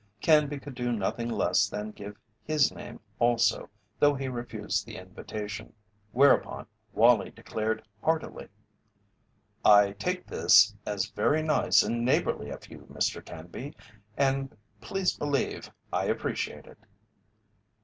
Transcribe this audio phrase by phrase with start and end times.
[0.19, 3.69] Canby could do nothing less than give his name also,
[3.99, 5.73] though he refused the invitation.
[6.11, 8.47] Whereupon Wallie declared heartily:
[9.63, 13.23] "I take this as very nice and neighbourly of you, Mr.
[13.23, 13.75] Canby,
[14.17, 16.79] and please believe I appreciate it!"